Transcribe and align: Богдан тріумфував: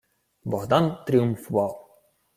Богдан 0.43 1.05
тріумфував: 1.07 1.87